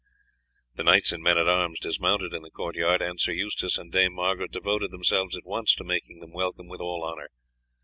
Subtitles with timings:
[0.77, 4.13] The knights and men at arms dismounted in the courtyard, and Sir Eustace and Dame
[4.15, 7.29] Margaret devoted themselves at once to making them welcome with all honour.